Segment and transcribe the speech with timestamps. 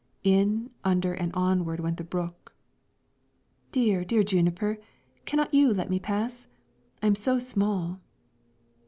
[0.23, 2.53] In, under, and onward went the brook.
[3.71, 4.79] "Dear, dear juniper,
[5.25, 6.47] cannot you let me pass?
[7.03, 7.99] I am so small."